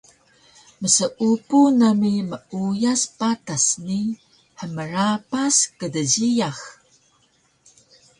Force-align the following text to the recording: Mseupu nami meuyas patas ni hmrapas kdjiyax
Mseupu 0.81 1.59
nami 1.79 2.13
meuyas 2.29 3.01
patas 3.19 3.65
ni 3.85 3.99
hmrapas 4.59 5.55
kdjiyax 5.79 6.59